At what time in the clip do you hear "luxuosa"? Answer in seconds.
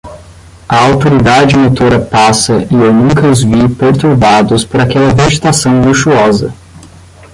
5.83-6.51